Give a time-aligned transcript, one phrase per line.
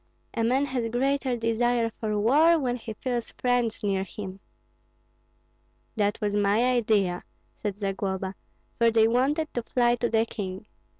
[0.33, 4.39] "A man has greater desire for war when he feels friends near him."
[5.95, 7.21] "That was my idea,"
[7.61, 8.33] said Zagloba;
[8.79, 10.65] "for they wanted to fly to the king.